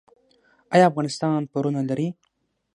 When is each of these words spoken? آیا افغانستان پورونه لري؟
آیا 0.73 0.85
افغانستان 0.91 1.39
پورونه 1.51 1.81
لري؟ 1.89 2.07